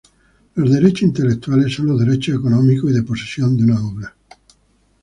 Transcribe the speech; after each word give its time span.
Los 0.55 0.71
derechos 0.71 1.03
intelectuales 1.03 1.75
son 1.75 1.85
los 1.85 1.99
derechos 1.99 2.35
económicos 2.39 2.89
y 2.89 2.93
de 2.95 3.03
posesión 3.03 3.55
de 3.55 3.65
una 3.65 3.85
obra. 3.85 4.15